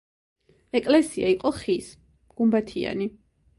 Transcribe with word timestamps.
ეკლესია 0.79 1.29
იყო 1.35 1.53
ხის, 1.59 1.93
გუმბათიანი. 2.41 3.11